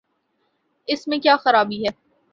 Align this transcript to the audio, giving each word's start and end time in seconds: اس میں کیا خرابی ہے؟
اس 0.87 1.07
میں 1.07 1.19
کیا 1.19 1.35
خرابی 1.37 1.83
ہے؟ 1.85 1.91